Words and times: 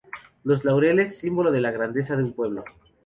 Los 0.43 0.65
Laureles: 0.65 1.19
símbolo 1.19 1.51
de 1.51 1.61
la 1.61 1.69
Grandeza 1.69 2.17
de 2.17 2.23
un 2.23 2.33
pueblo. 2.33 2.63